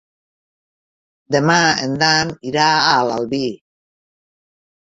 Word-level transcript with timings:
Demà 1.35 1.57
en 1.87 1.93
Dan 2.05 2.33
irà 2.53 2.65
a 2.81 2.97
l'Albi. 3.11 3.45